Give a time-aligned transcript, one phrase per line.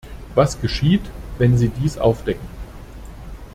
[0.33, 1.03] Was geschieht,
[1.37, 2.47] wenn Sie dies aufdecken?